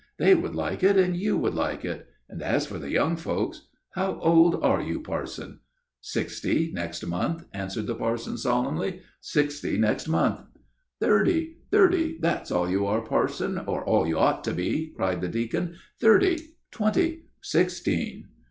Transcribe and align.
They 0.17 0.33
would 0.33 0.55
like 0.55 0.81
it, 0.81 0.97
and 0.97 1.15
you 1.15 1.37
would 1.37 1.53
like 1.53 1.85
it, 1.85 2.07
and 2.27 2.41
as 2.41 2.65
for 2.65 2.79
the 2.79 2.89
young 2.89 3.15
folks 3.15 3.67
how 3.91 4.19
old 4.19 4.63
are 4.63 4.81
you, 4.81 4.99
parson?" 4.99 5.59
"Sixty 5.99 6.71
next 6.73 7.05
month," 7.05 7.45
answered 7.53 7.85
the 7.85 7.93
parson; 7.93 8.35
"sixty 9.21 9.77
next 9.77 10.07
month," 10.07 10.39
he 10.39 10.39
repeated 10.39 10.57
solemnly. 10.57 10.99
"Thirty! 10.99 11.57
thirty! 11.69 12.17
that's 12.19 12.49
all 12.49 12.67
you 12.67 12.87
are, 12.87 13.01
parson, 13.01 13.59
or 13.59 13.85
all 13.85 14.07
you 14.07 14.17
ought 14.17 14.43
to 14.45 14.55
be," 14.55 14.91
cried 14.97 15.21
the 15.21 15.29
deacon. 15.29 15.75
"Thirty, 15.99 16.55
twenty, 16.71 17.25
sixteen! 17.43 18.25